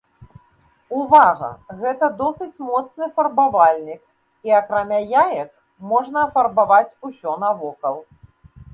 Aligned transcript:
Увага, 0.99 1.49
гэта 1.81 2.05
досыць 2.21 2.63
моцны 2.71 3.11
фарбавальнік 3.19 4.01
і, 4.01 4.49
акрамя 4.63 4.99
яек, 5.27 5.49
можна 5.95 6.17
афарбаваць 6.27 6.87
усё 7.11 7.41
навокал. 7.47 7.95